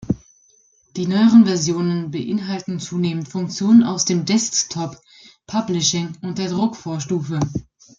Die 0.95 1.05
neueren 1.05 1.45
Versionen 1.45 2.09
beinhalten 2.09 2.79
zunehmend 2.79 3.27
Funktionen 3.27 3.83
aus 3.83 4.03
dem 4.03 4.25
Desktop-Publishing 4.25 6.17
und 6.23 6.39
der 6.39 6.49
Druckvorstufe. 6.49 7.39